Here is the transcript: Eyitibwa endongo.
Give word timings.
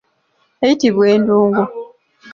Eyitibwa 0.65 1.05
endongo. 1.15 1.63